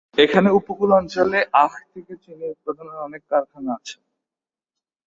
[0.17, 3.97] এখানে উপকূল অঞ্চলে আখ থেকে চিনি উৎপাদনের অনেক কারখানা আছে।